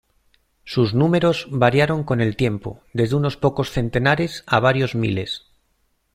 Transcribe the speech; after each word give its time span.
Sus 0.65 0.95
números 0.95 1.45
variaron 1.51 2.03
con 2.03 2.21
el 2.21 2.35
tiempo, 2.35 2.81
desde 2.91 3.15
unos 3.15 3.37
pocos 3.37 3.69
centenares 3.69 4.43
a 4.47 4.59
varios 4.59 4.95
miles. 4.95 5.43